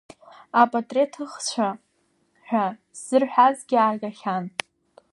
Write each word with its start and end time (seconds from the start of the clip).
Апатреҭҭыхцәа 0.61 1.67
ҳәа 2.47 2.65
ззырҳәазгьы 2.97 3.77
ааргахьан. 3.79 4.45